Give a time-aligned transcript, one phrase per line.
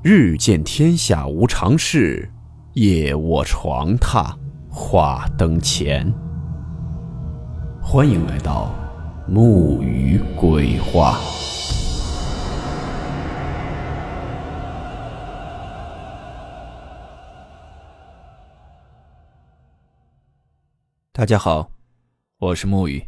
[0.00, 2.30] 日见天下无常事，
[2.74, 4.32] 夜卧床榻
[4.70, 6.08] 话灯前。
[7.82, 8.72] 欢迎来到
[9.26, 11.18] 木鱼鬼话。
[21.10, 21.72] 大家好，
[22.38, 23.04] 我是木鱼。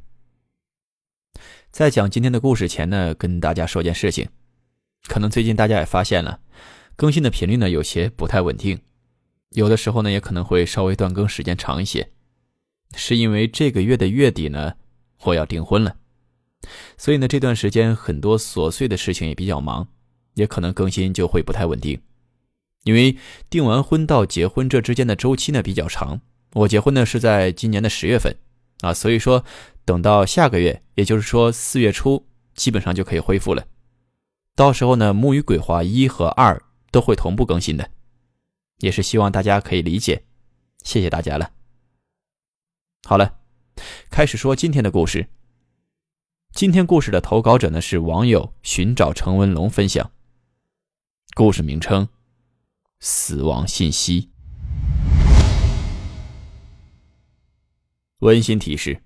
[1.70, 4.28] 在讲今天的故事前呢，跟大家说件事情，
[5.06, 6.40] 可能最近大家也发现了。
[7.00, 8.78] 更新的频率呢有些不太稳定，
[9.52, 12.10] 有的时候呢也可能会稍微断更时间长一些，
[12.94, 14.74] 是因为这个月的月底呢
[15.22, 15.96] 我要订婚了，
[16.98, 19.88] 所以呢这段时间很多琐碎的事情也比较忙，
[20.34, 21.98] 也可能更新就会不太稳定。
[22.84, 23.16] 因为
[23.48, 26.20] 订完婚到结婚这之间的周期呢比较长，
[26.52, 28.36] 我结婚呢是在今年的十月份
[28.82, 29.42] 啊，所以说
[29.86, 33.64] 等到下个月，也就是说四月初，基本上就可以恢复了。
[34.54, 36.62] 到时候呢木鱼鬼话一和二。
[36.90, 37.90] 都会同步更新的，
[38.78, 40.24] 也是希望大家可以理解，
[40.82, 41.52] 谢谢大家了。
[43.04, 43.38] 好了，
[44.10, 45.28] 开始说今天的故事。
[46.52, 50.10] 今天故事的投稿者呢是网友寻找程文龙分享。
[51.34, 52.08] 故事名称：
[52.98, 54.30] 死亡信息。
[58.18, 59.02] 温馨提示：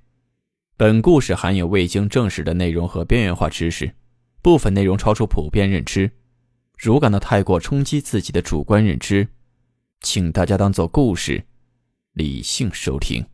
[0.76, 3.94] 本故事含有未经证实的内容和边缘化知识，
[4.42, 6.10] 部分内容超出普遍认知。
[6.76, 9.28] 如感到太过冲击自己的主观认知，
[10.00, 11.42] 请大家当做故事，
[12.12, 13.24] 理性收听。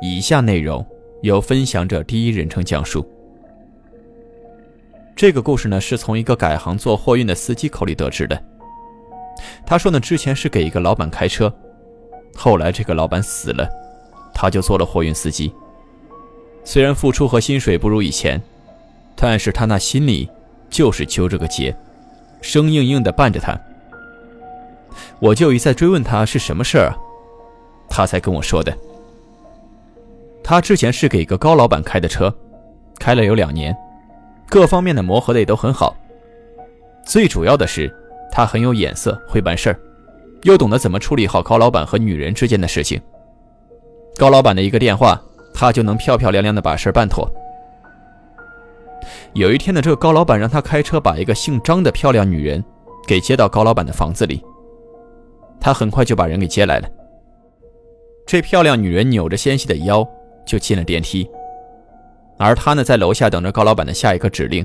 [0.00, 0.84] 以下内容
[1.22, 3.06] 由分享者第一人称讲述。
[5.14, 8.42] 这个故事呢，是从一个改行做货运的司机口里得知的。
[9.66, 11.54] 他说呢，之前是给一个老板开车，
[12.34, 13.68] 后来这个老板死了，
[14.32, 15.52] 他就做了货运司机。
[16.64, 18.40] 虽然付出和薪水不如以前，
[19.16, 20.28] 但是他那心里
[20.70, 21.74] 就是揪着个结，
[22.40, 23.58] 生硬硬的伴着他。
[25.18, 26.96] 我就一再追问他是什么事儿啊，
[27.88, 28.76] 他才跟我说的。
[30.44, 32.32] 他之前是给一个高老板开的车，
[32.98, 33.76] 开了有两年，
[34.48, 35.96] 各方面的磨合的也都很好。
[37.04, 37.92] 最主要的是
[38.30, 39.80] 他很有眼色，会办事儿，
[40.42, 43.00] 又懂得怎么处理好高老板和女人之间的事情。
[44.16, 45.20] 高老板的一个电话。
[45.54, 47.30] 他就能漂漂亮亮的把事办妥。
[49.34, 52.62] 有一天呢，这个高老板让他开车把一个姓张的漂亮女人
[53.06, 54.42] 给接到高老板的房子里。
[55.60, 56.88] 他很快就把人给接来了。
[58.26, 60.06] 这漂亮女人扭着纤细的腰
[60.44, 61.28] 就进了电梯，
[62.38, 64.64] 而他呢在楼下等着高老板的下一个指令。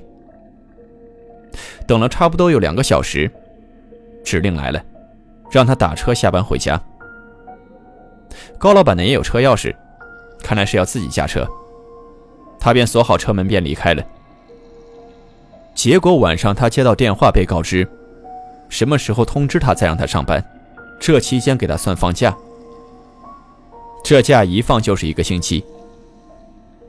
[1.87, 3.29] 等了差不多有两个小时，
[4.23, 4.83] 指令来了，
[5.49, 6.79] 让他打车下班回家。
[8.57, 9.75] 高老板呢也有车钥匙。
[10.43, 11.47] 看来是要自己驾车，
[12.59, 14.03] 他便锁好车门便离开了。
[15.75, 17.87] 结果晚上他接到电话，被告知
[18.69, 20.43] 什么时候通知他再让他上班，
[20.99, 22.35] 这期间给他算放假。
[24.03, 25.63] 这假一放就是一个星期。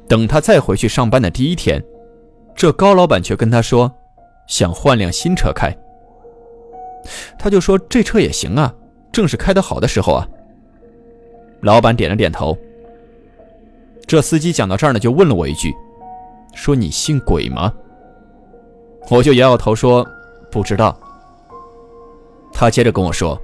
[0.09, 1.83] 等他再回去上班的第一天，
[2.55, 3.93] 这高老板却跟他说
[4.47, 5.71] 想换辆新车开。
[7.39, 8.75] 他就说这车也行啊，
[9.13, 10.27] 正是开得好的时候啊。
[11.61, 12.57] 老板点了点头。
[14.09, 15.77] 这司机讲到这儿呢，就问了我一句
[16.57, 17.71] ：“说你信鬼吗？”
[19.11, 20.05] 我就摇摇头说
[20.51, 20.99] ：“不知道。”
[22.51, 23.39] 他接着跟我说：“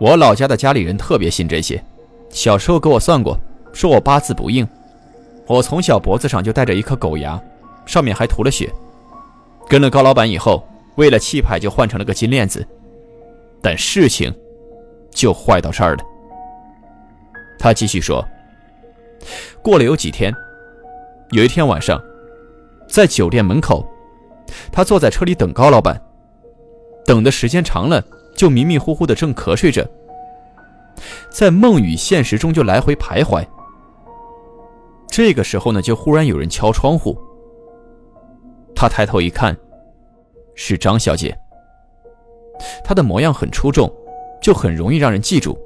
[0.00, 1.84] 我老家的家里人特别信这些，
[2.30, 3.38] 小时候给我算过，
[3.74, 4.66] 说我八字不硬。
[5.46, 7.38] 我从小脖子上就带着一颗狗牙，
[7.84, 8.72] 上面还涂了血。
[9.68, 12.66] 跟了高老板以后，为了气派就换成了个金链子。
[13.60, 14.34] 但事情
[15.10, 16.04] 就坏到这儿了。”
[17.60, 18.26] 他继续说。
[19.62, 20.34] 过了有几天，
[21.30, 22.02] 有一天晚上，
[22.88, 23.86] 在酒店门口，
[24.70, 26.00] 他坐在车里等高老板，
[27.04, 28.02] 等的时间长了，
[28.36, 29.86] 就迷迷糊糊的正瞌睡着，
[31.30, 33.46] 在梦与现实中就来回徘徊。
[35.08, 37.16] 这个时候呢，就忽然有人敲窗户。
[38.74, 39.56] 他抬头一看，
[40.54, 41.36] 是张小姐。
[42.82, 43.92] 她的模样很出众，
[44.40, 45.58] 就很容易让人记住。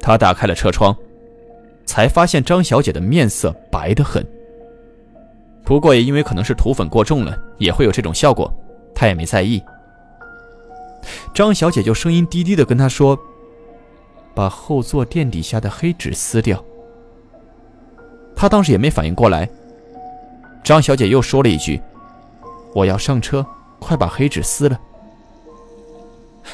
[0.00, 0.94] 他打开了车窗。
[1.84, 4.24] 才发现张小姐的面色白得很。
[5.64, 8.52] 不过也因为可能是涂粉过重了，也会有这种效果，
[8.94, 9.62] 她也没在意。
[11.34, 13.18] 张小姐就声音低低的跟他说
[14.34, 16.62] ：“把后座垫底下的黑纸撕掉。”
[18.36, 19.48] 他当时也没反应过来。
[20.62, 21.80] 张小姐又说了一句
[22.74, 23.44] ：“我要上车，
[23.78, 24.80] 快把黑纸撕了。”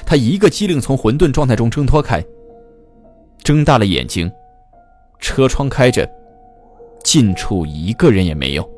[0.06, 2.25] 他一个机灵从混沌状态中挣脱开，
[3.43, 4.31] 睁大了眼睛。
[5.20, 6.08] 车窗开着，
[7.05, 8.69] 近处一个人也没有。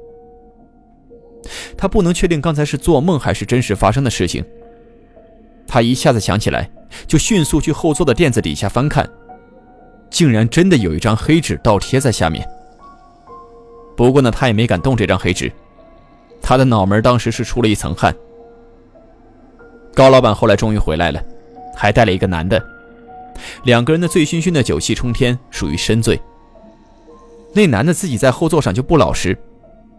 [1.76, 4.44] 他不能确定刚才是做梦还是真实发生的事情。
[5.66, 6.70] 他一下子想起来，
[7.06, 9.08] 就迅速去后座的垫子底下翻看，
[10.10, 12.46] 竟然真的有一张黑纸倒贴在下面。
[13.96, 15.50] 不过呢，他也没敢动这张黑纸，
[16.40, 18.14] 他的脑门当时是出了一层汗。
[19.94, 21.22] 高老板后来终于回来了，
[21.74, 22.62] 还带了一个男的，
[23.64, 26.20] 两个人的醉醺醺的酒气冲天，属于深醉。
[27.54, 29.36] 那男的自己在后座上就不老实，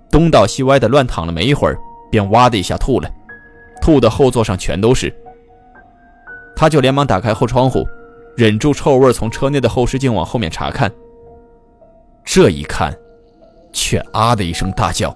[0.10, 1.78] 东倒西歪的乱躺了没一会儿，
[2.10, 3.10] 便哇的一下吐了，
[3.82, 5.14] 吐的后座上全都是。
[6.56, 7.86] 他就连忙打开后窗户，
[8.36, 10.92] 忍住臭味从车内的后视镜往后面查看。
[12.24, 12.96] 这一看，
[13.72, 15.16] 却啊的一声大叫。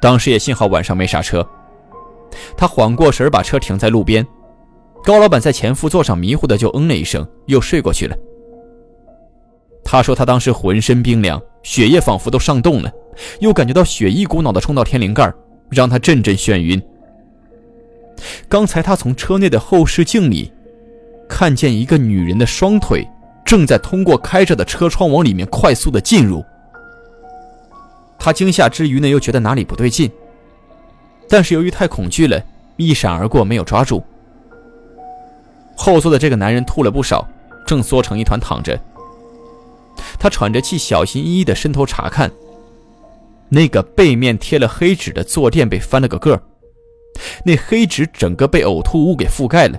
[0.00, 1.46] 当时也幸好晚上没刹车，
[2.56, 4.26] 他缓过神把车停在路边。
[5.02, 8.16] 高老板在前副座上迷糊的就嗯了一声，又睡过去了。
[9.84, 12.90] 他说他当时浑身冰凉，血液仿佛都上冻了，
[13.40, 15.32] 又感觉到血一股脑的冲到天灵盖，
[15.68, 16.82] 让他阵阵眩晕。
[18.48, 20.52] 刚才他从车内的后视镜里，
[21.28, 23.06] 看见一个女人的双腿
[23.44, 26.42] 正在通过开着的车窗往里面快速的进入。
[28.18, 30.10] 他惊吓之余呢，又觉得哪里不对劲，
[31.28, 32.42] 但是由于太恐惧了，
[32.76, 34.02] 一闪而过，没有抓住。
[35.76, 37.28] 后座的这个男人吐了不少，
[37.66, 38.80] 正缩成一团躺着。
[40.18, 42.30] 他喘着气，小心翼翼地伸头查看，
[43.48, 46.42] 那个背面贴了黑纸的坐垫被翻了个个儿。
[47.44, 49.78] 那黑纸整个被呕吐物给覆盖了。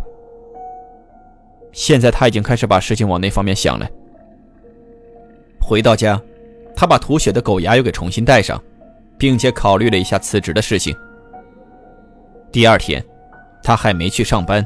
[1.74, 3.86] 现在他已经开始把事情往那方面想了。
[5.60, 6.22] 回到家，
[6.76, 8.62] 他把吐血的狗牙又给重新戴上，
[9.18, 10.96] 并且考虑了一下辞职的事情。
[12.52, 13.04] 第二天，
[13.62, 14.66] 他还没去上班，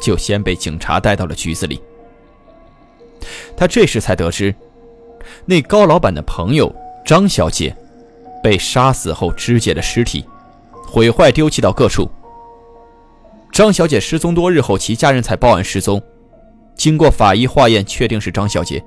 [0.00, 1.78] 就先被警察带到了局子里。
[3.54, 4.54] 他这时才得知，
[5.46, 7.74] 那高老板的朋友张小姐
[8.42, 10.24] 被杀死后肢解了尸体。
[10.86, 12.10] 毁坏丢弃到各处。
[13.52, 16.02] 张小姐失踪多日后，其家人才报案失踪。
[16.74, 18.82] 经过法医化验，确定是张小姐。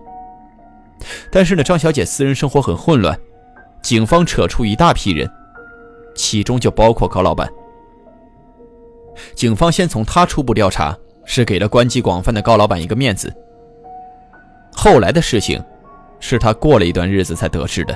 [1.32, 3.18] 但是呢，张小姐私人生活很混乱，
[3.82, 5.30] 警方扯出一大批人，
[6.14, 7.50] 其中就包括高老板。
[9.34, 13.34] 警方先从他初步调查，是给了关系广泛的高老板一个面子。
[14.74, 15.64] 后来的事情，
[16.26, 17.94] 是他过了一段日子才得知的。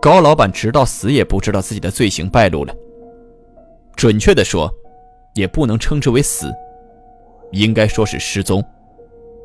[0.00, 2.74] 高老板直到死也不知道自己的罪行败露了。
[3.94, 4.72] 准确的说，
[5.34, 6.50] 也不能称之为死，
[7.50, 8.64] 应该说是失踪，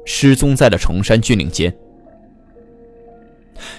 [0.06, 1.76] 失踪在了崇山峻岭间。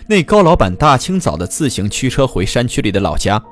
[0.06, 3.42] 那高老板大清早的自行驱车回山区里的老家，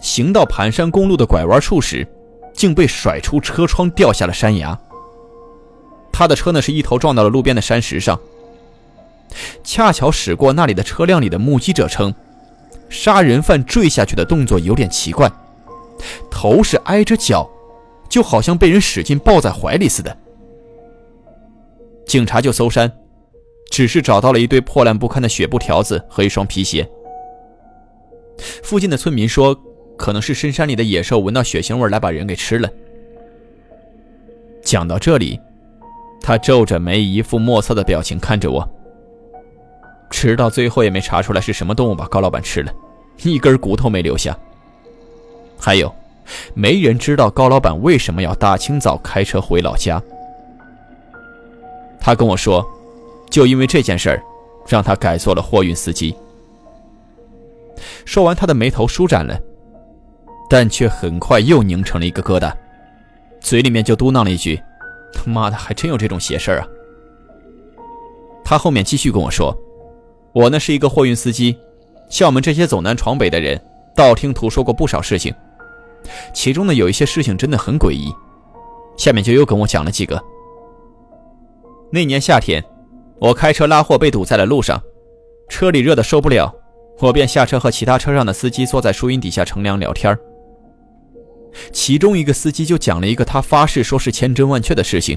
[0.00, 2.06] 行到盘山公路的拐弯处时，
[2.52, 4.78] 竟被甩出车窗掉下了山崖。
[6.12, 8.16] 他的车呢是一头撞到了路边的山石上。
[9.62, 12.14] 恰巧驶过那里的车辆里的目击者称，
[12.88, 15.30] 杀人犯坠下去的动作有点奇怪，
[16.30, 17.48] 头是挨着脚，
[18.08, 20.16] 就好像被人使劲抱在怀里似的。
[22.06, 22.90] 警察就搜山，
[23.70, 26.88] 只是找到了一堆破烂不堪的血布条子和一双皮鞋。
[28.62, 29.58] 附近的村民说，
[29.96, 32.68] 可能是深山里的野兽闻到血腥味来把人给吃了。
[34.62, 35.40] 讲到这里，
[36.20, 38.68] 他皱着眉，一副莫测的表情看着我。
[40.10, 42.72] 直到最后也没查出来是什么动物把高老板吃了，
[43.22, 44.36] 一根骨头没留下。
[45.58, 45.92] 还有，
[46.54, 50.00] 没人知道高老板为什么要大清早开车回老家。
[52.00, 52.64] 他跟我说，
[53.30, 54.22] 就因为这件事儿，
[54.68, 56.14] 让他改做了货运司机。
[58.04, 59.40] 说完，他的眉头舒展了，
[60.48, 62.52] 但却很快又拧成了一个疙瘩，
[63.40, 64.62] 嘴里面就嘟囔了一句
[65.12, 66.68] ：“他妈的，还真有这种邪事儿啊！”
[68.44, 69.56] 他后面继续跟我说。
[70.34, 71.56] 我呢是一个货运司机，
[72.10, 73.58] 像我们这些走南闯北的人，
[73.94, 75.32] 道听途说过不少事情，
[76.34, 78.12] 其中呢有一些事情真的很诡异。
[78.96, 80.20] 下面就又跟我讲了几个。
[81.92, 82.62] 那年夏天，
[83.20, 84.82] 我开车拉货被堵在了路上，
[85.48, 86.52] 车里热的受不了，
[86.98, 90.18] 我便下车和其他车上的司机坐在树荫底下乘凉聊天。
[91.72, 95.16] 其中一个司机就讲了一个他发誓说是千真万确的事情。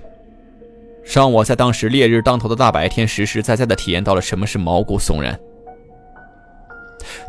[1.13, 5.39] 让我在当时烈日当头的大白天，实实在在的体验到了什么是毛骨悚然。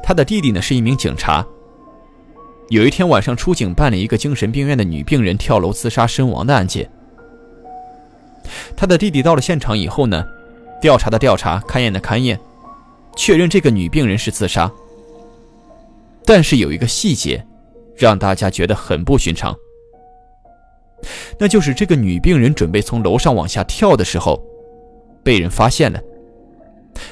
[0.02, 1.46] 他的弟弟呢是一名警察。
[2.70, 6.90] 有一天晚上出警办理一个精神病院的女病人跳楼自杀身亡的案件。
[8.76, 10.24] 他的弟弟到了现场以后呢，
[10.80, 12.38] 调查的调查，勘验的勘验，
[13.16, 14.70] 确认这个女病人是自杀。
[16.26, 17.46] 但是有一个细节，
[17.96, 19.56] 让大家觉得很不寻常。
[21.38, 24.42] 那就是这个女病人准备从楼上往下跳的时候，
[25.22, 26.00] 被人发现了。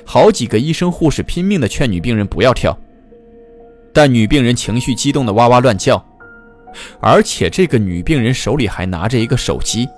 [0.05, 2.77] 好几个医生护士拼命的劝女病人不要跳，
[3.93, 6.05] 但女病人情绪激动的哇哇乱叫，
[7.01, 9.89] 而且这个女病人手里还拿着一个手机，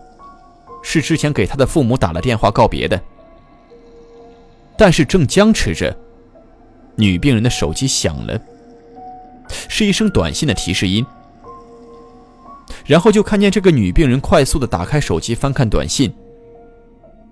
[0.83, 3.01] 是之前给她的父母打了电话告别的。
[4.77, 5.97] 但是正僵持着，
[6.95, 8.39] 女病人的手机响了，
[9.69, 11.05] 是一声短信的提示音。
[12.89, 16.11] 然后就看见这个女病人快速的打开手机翻看短信，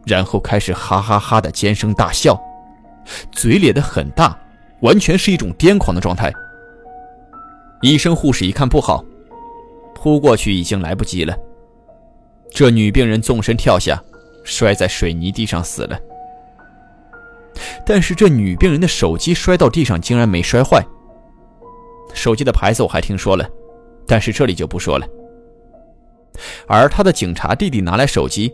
[0.04, 2.38] 然后开始哈哈哈的尖声大笑，
[3.32, 4.38] 嘴咧得很大，
[4.82, 6.30] 完全是一种癫狂的状态。
[7.80, 9.02] 医生护士一看不好，
[9.94, 11.34] 扑过去已经来不及了。
[12.50, 13.98] 这女病人纵身跳下，
[14.44, 15.98] 摔在水泥地上死了。
[17.86, 20.84] 但是这女病人的手机摔到地上竟然没摔坏。
[22.12, 23.48] 手机的牌子我还听说了，
[24.06, 25.06] 但是这里就不说了。
[26.66, 28.52] 而他的警察弟弟拿来手机，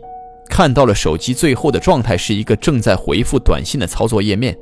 [0.49, 4.57] 看到了手机最后的状态是一个正在回复短信的操作页面，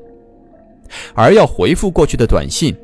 [1.14, 2.76] 而要回复过去的短信，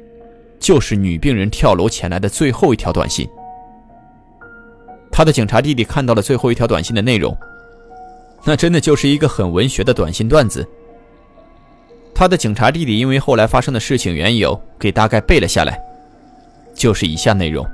[0.59, 3.27] 就是女病人跳楼前来的最后一条短信。
[5.11, 7.35] 他的警察弟弟看到了最后一条短信的内容，
[8.43, 10.67] 那真的就是一个很文学的短信段子。
[12.13, 15.79] 他的警察弟弟因为后来发生的事情缘由，给大概背了下来，
[16.73, 17.65] 就是以下内容：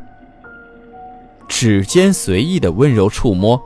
[1.47, 3.61] 指尖随意的温柔触摸，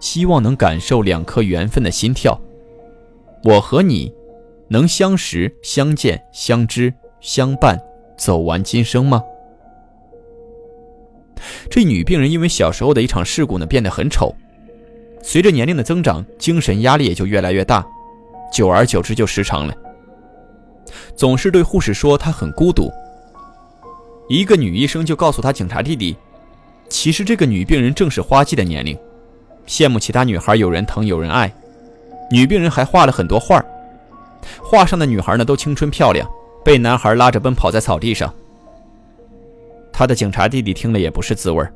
[0.00, 2.38] 希望能感受两颗缘分的心跳。
[3.44, 4.12] 我和你，
[4.68, 7.80] 能相识、相见、相知、相伴，
[8.16, 9.22] 走完今生吗？
[11.68, 14.34] 这女病人因为小时候的一场事故呢，变得很丑，
[15.22, 17.84] 随着年龄的增长，精神压力也就越来越大，
[18.52, 19.74] 久而久之就失常了。
[21.16, 22.90] 总是对护士说她很孤独。
[24.28, 26.16] 一个女医生就告诉她警察弟弟，
[26.92, 28.96] 其实这个女病人正是花季的年龄，
[29.66, 31.50] 羡慕其他女孩有人疼有人爱。
[32.30, 33.64] 女病人还画了很多画
[34.62, 36.28] 画上的女孩呢都青春漂亮，
[36.62, 38.32] 被男孩拉着奔跑在草地上。
[39.90, 41.66] 他的警察弟弟听了也不是滋味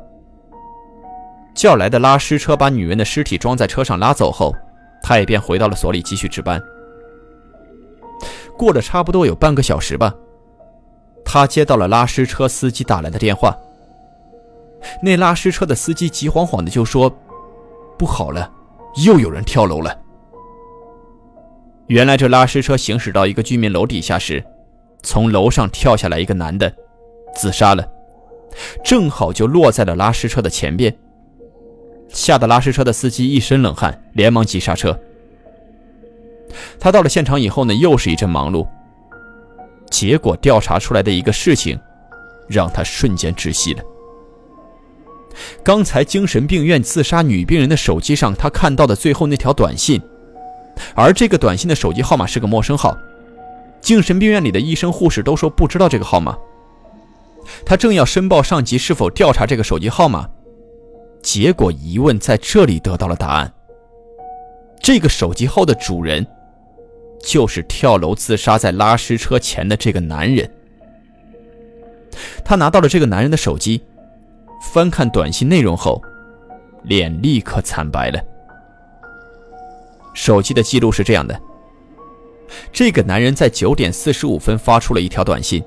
[1.55, 4.55] 叫来的拉尸车把女人的尸体装在车上拉走后，
[5.03, 6.63] 他也便回到了所里继续值班。
[8.59, 10.15] 过了差不多有半个小时吧，
[11.25, 13.57] 他接到了拉尸车司机打来的电话。
[15.03, 17.15] 那拉尸车的司机急慌慌的就说
[17.99, 18.51] ：“不好了，
[19.05, 19.97] 又有人跳楼了。”
[21.89, 24.45] 原来这拉尸车行驶到一个居民楼底下时，
[25.03, 26.73] 从楼上跳下来一个男的，
[27.35, 27.89] 自杀了，
[28.85, 30.97] 正好就落在了拉尸车的前边。
[32.09, 34.99] 吓得拉尸车的司机一身冷汗，连忙急刹车。
[36.79, 38.67] 他到了现场以后呢，又是一阵忙碌。
[39.91, 41.79] 结果调查出来的一个事情，
[42.49, 43.83] 让他瞬间窒息了。
[45.63, 50.01] 刚才精神病院自杀女病人的手机上，他看到的最后那条短信，
[50.95, 52.97] 而这个短信的手机号码是个陌生号，
[53.81, 56.37] 精神病院里的医生护士都说不知道这个号码。
[57.65, 60.29] 他正要申报上级是否调查这个手机号码，
[61.23, 63.53] 结果疑问在这里得到了答案。
[64.81, 66.27] 这个手机号的主人。
[67.19, 70.49] 就是跳楼自杀在拉尸车前的这个男人。
[72.45, 73.83] 他拿到了这个男人的手机，
[74.61, 76.03] 翻看短信内容后，
[76.83, 78.21] 脸立刻惨白了。
[80.15, 81.41] 手机的记录是这样的：
[82.73, 85.63] 这个男人在九点四十五分发出了一条短信，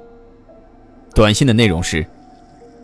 [1.13, 2.05] 短信的内容是：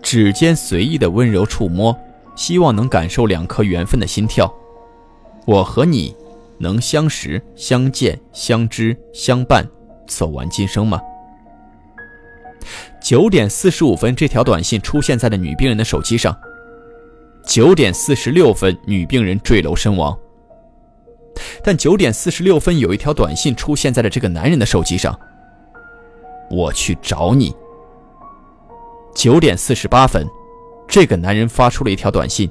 [0.02, 1.98] 指尖随意的温柔触摸，
[2.36, 4.54] 希望能感受两颗缘分的心跳。
[5.46, 6.16] 我和你。
[6.58, 9.68] 能相识、相见、相知、相伴，
[10.08, 11.02] 走完今生吗？
[13.02, 16.36] 九点四十五分，这条短信出现在了女病人的手机上。
[17.46, 20.18] 九点四十六分，女病人坠楼身亡。
[21.64, 25.18] 但九点四十六分，有一条短信出现在了这个男人的手机上。
[26.50, 27.56] 我去找你。
[29.14, 30.28] 九点四十八分，
[30.88, 32.50] 这个男人发出了一条短信：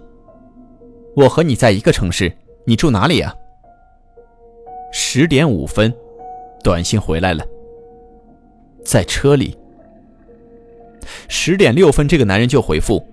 [1.17, 2.33] 我和你在一个城市，
[2.65, 3.35] 你住哪里呀？
[4.93, 5.93] 十点五分，
[6.63, 7.45] 短信回来了，
[8.85, 9.57] 在车里。
[11.47, 13.07] 十点六分，这个男人就回复：“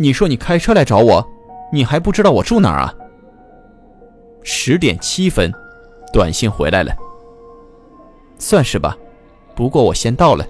[0.00, 1.24] 你说你开车来找我，
[1.72, 2.92] 你还不知道我住哪儿啊？”
[4.42, 5.54] 十点七分，
[6.12, 6.92] 短信回来了，
[8.36, 8.98] 算是吧，
[9.54, 10.44] 不过我先到了。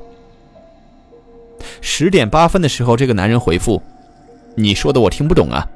[1.82, 3.82] 十点八分的时候，这个男人回复
[4.56, 5.68] ：“你说的我听不懂啊。”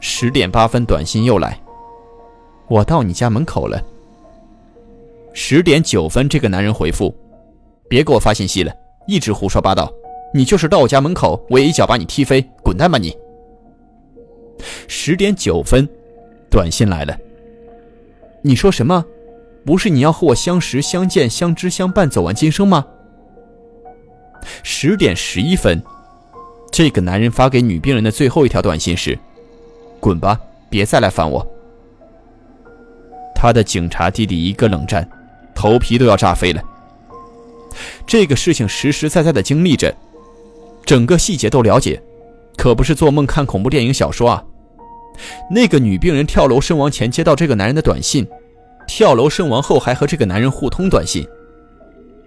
[0.00, 1.58] 十点八分，短信又来。
[2.66, 3.82] 我到你家门口了。
[5.32, 7.16] 十点九分，这个男人回复
[7.88, 8.70] ：“别给我发信息了，
[9.08, 9.92] 一直胡说八道。
[10.32, 13.16] 你就是到我家门口，我也一脚把你踢飞，滚蛋吧你。”
[14.86, 15.88] 十点九分，
[16.50, 17.16] 短信来了。
[18.42, 19.04] 你说什么？
[19.64, 22.86] 不是你要和我相识、相见、相知、相伴，走完今生吗？
[24.62, 25.82] 十点十一分，
[26.70, 29.18] 这个男人发给女病人的最后一条短信是
[29.98, 30.38] ：“滚吧，
[30.68, 31.46] 别再来烦我。”
[33.34, 35.08] 他的警察弟弟一个冷战，
[35.54, 36.62] 头皮都要炸飞了。
[38.06, 39.94] 这个事情实实在在的经历着，
[40.84, 42.00] 整个细节都了解，
[42.56, 44.44] 可不是做梦看恐怖电影小说啊。
[45.50, 48.26] 那个女病人跳楼身亡前接到这个男人的短信，
[48.86, 51.26] 跳楼身亡后还和这个男人互通短信，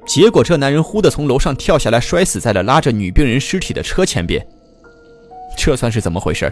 [0.05, 4.45] 结果这男人忽的从楼上跳下来，摔死在了拉着女病人尸体的车前边。
[5.57, 6.51] 这算是怎么回事？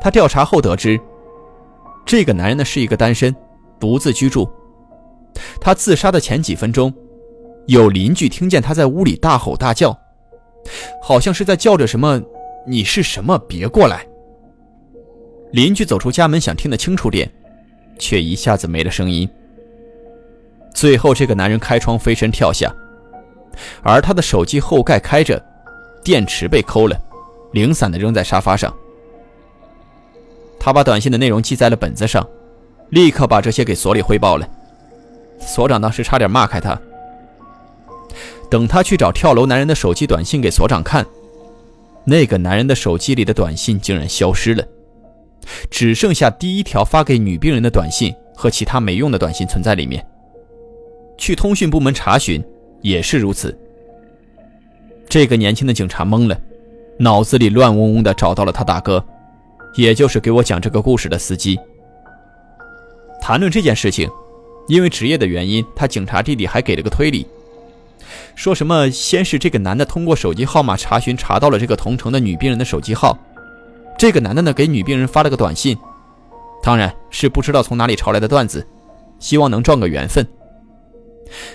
[0.00, 0.98] 他调查后得知，
[2.04, 3.34] 这个男人呢是一个单身，
[3.80, 4.48] 独自居住。
[5.60, 6.92] 他自杀的前几分钟，
[7.66, 9.96] 有邻居听见他在屋里大吼大叫，
[11.02, 12.20] 好像是在叫着什么
[12.66, 14.06] “你是什么，别过来”。
[15.52, 17.30] 邻居走出家门，想听得清楚点，
[17.98, 19.28] 却一下子没了声音。
[20.74, 22.74] 最后，这个男人开窗飞身跳下，
[23.82, 25.42] 而他的手机后盖开着，
[26.04, 27.00] 电池被抠了，
[27.52, 28.74] 零散的扔在沙发上。
[30.58, 32.28] 他把短信的内容记在了本子上，
[32.90, 34.46] 立刻把这些给所里汇报了。
[35.38, 36.78] 所长当时差点骂开他。
[38.50, 41.04] 等他去找跳楼男人的手机短信给所长看，
[42.04, 44.64] 那个男人的手机里的短信竟然消失了。
[45.70, 50.04] 只剩下第一条发给女病人的短信和其他没用的短信存在里面。
[51.18, 52.44] 去通讯部门查询，
[52.82, 53.56] 也是如此。
[55.08, 56.38] 这个年轻的警察懵了，
[56.98, 59.04] 脑子里乱嗡嗡的，找到了他大哥，
[59.76, 61.58] 也就是给我讲这个故事的司机。
[63.20, 64.10] 谈论这件事情，
[64.66, 67.26] 因为职业的原因，他警察弟弟还给了个推理，
[68.34, 73.18] 说什么先是这个男的通过手机号码查询查到了这个同城的女病人的手机号。
[73.98, 75.76] 这个男的呢，给女病人发了个短信，
[76.62, 78.66] 当然是不知道从哪里抄来的段子，
[79.18, 80.26] 希望能撞个缘分。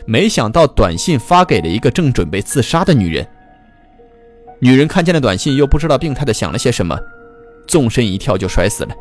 [0.06, 3.28] 没想到短信发给了一个正准备自杀的女人。
[4.60, 7.00] 女人看见了短信，又不知道病态的想了些什么，
[7.68, 8.96] 纵身一跳就摔死了。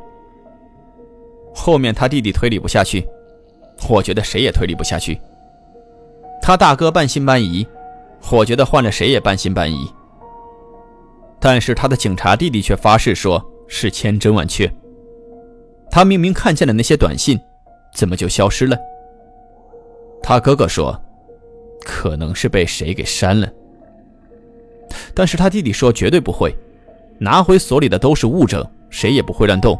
[1.54, 3.06] 后面他弟弟推理不下去，
[3.88, 5.20] 我觉得谁也推理不下去。
[6.42, 7.66] 他大哥半信半疑，
[8.30, 9.90] 我觉得换了谁也半信半疑。
[11.38, 14.70] 但是他的警察弟弟却发誓说是千真万确。
[15.90, 17.38] 他明明看见了那些短信，
[17.94, 18.76] 怎么就消失了？
[20.22, 21.00] 他哥哥说，
[21.84, 23.50] 可能是被谁给删了。
[25.14, 26.54] 但是他弟弟说绝对不会，
[27.18, 29.78] 拿回所里的都是物证，谁也不会乱动。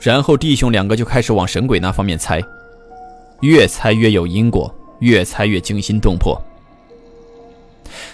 [0.00, 2.40] 然后弟兄两个就开始往神鬼那方面猜，
[3.40, 6.40] 越猜越有因果，越猜越惊心动魄。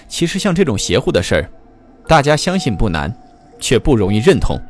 [0.09, 1.51] 其实像这种邪乎的事儿。
[2.07, 3.11] 大家相信不难，
[3.59, 4.61] 却不容易认同。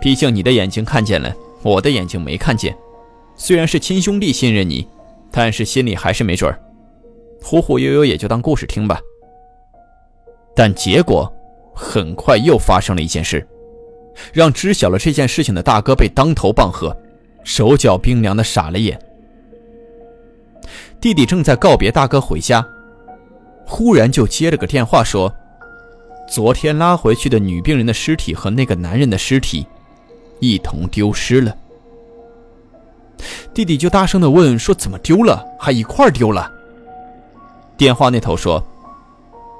[0.00, 2.72] 毕竟你的眼睛看见了，我的眼睛没看见。
[3.34, 4.86] 虽然是亲兄弟信任你，
[5.32, 6.56] 但是心里还是没准儿。
[7.42, 9.00] 忽忽悠悠也就当故事听吧。
[10.54, 11.28] 但结果
[11.74, 13.44] 很快又发生了一件事，
[14.32, 16.96] 让知晓了这件事情的大哥被当头棒喝，
[17.42, 18.96] 手脚冰凉的傻了眼。
[21.06, 22.66] 弟弟正在告别大哥回家，
[23.64, 25.32] 忽然就接了个电话说。
[26.26, 29.64] 昨天拉回去的女病人的尸体和那个男人的尸体，
[30.40, 31.56] 一同丢失了。
[33.54, 35.46] 弟弟就大声的问说：“怎么丢了？
[35.60, 36.50] 还一块丢了？”
[37.78, 38.60] 电话那头说：“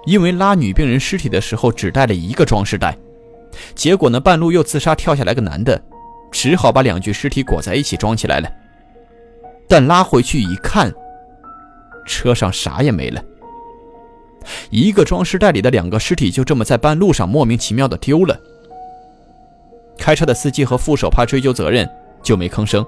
[0.04, 2.98] 因为拉女病人尸体的时候只带了一个装饰袋，
[3.76, 5.80] 结果呢半路又自杀跳下来个男的，
[6.32, 8.50] 只好把两具尸体裹在一起装起来了。
[9.68, 10.92] 但拉回去一看，
[12.06, 13.22] 车上啥也没了。”
[14.70, 18.40] 一个装尸袋里的两个尸体就这么在半路上莫名其妙的丢了。
[19.98, 21.88] 开车的司机和副手怕追究责任，
[22.22, 22.86] 就没吭声。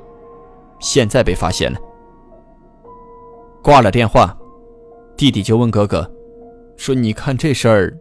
[0.79, 1.79] 现在被发现了。
[3.63, 4.37] 挂了电话，
[5.17, 6.09] 弟弟就问哥哥
[6.77, 7.93] ：“说你看这事儿。”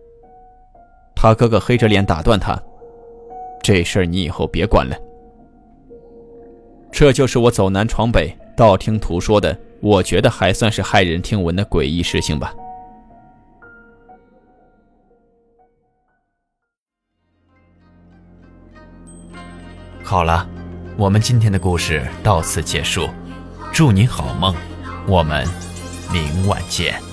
[1.15, 2.61] 他哥哥黑着脸打断他
[3.63, 4.95] ：“这事儿你以后别管了。”
[6.91, 12.51] 这就是我走南闯北，道听途说的，我觉得还算是骇人听闻的诡异事情吧。
[20.03, 20.49] 好了，
[20.97, 23.07] 我们今天的故事到此结束。
[23.71, 24.55] 祝你好梦，
[25.07, 25.45] 我们
[26.11, 27.06] 明晚见。